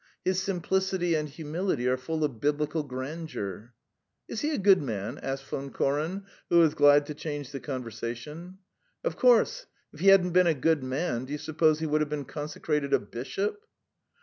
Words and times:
His 0.25 0.41
simplicity 0.41 1.13
and 1.13 1.29
humility 1.29 1.87
are 1.87 1.95
full 1.95 2.23
of 2.23 2.41
Biblical 2.41 2.81
grandeur." 2.81 3.71
"Is 4.27 4.41
he 4.41 4.49
a 4.49 4.57
good 4.57 4.81
man?" 4.81 5.19
asked 5.19 5.45
Von 5.45 5.69
Koren, 5.69 6.25
who 6.49 6.57
was 6.57 6.73
glad 6.73 7.05
to 7.05 7.13
change 7.13 7.51
the 7.51 7.59
conversation. 7.59 8.57
"Of 9.03 9.15
course! 9.15 9.67
If 9.93 9.99
he 9.99 10.07
hadn't 10.07 10.31
been 10.31 10.47
a 10.47 10.55
good 10.55 10.81
man, 10.83 11.25
do 11.25 11.33
you 11.33 11.37
suppose 11.37 11.77
he 11.77 11.85
would 11.85 12.01
have 12.01 12.09
been 12.09 12.25
consecrated 12.25 12.95
a 12.95 12.99
bishop?" 12.99 13.63